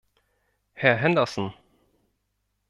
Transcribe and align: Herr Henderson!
Herr 0.73 0.97
Henderson! 0.97 1.53